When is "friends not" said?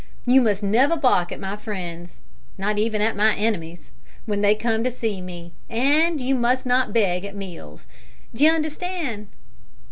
1.55-2.79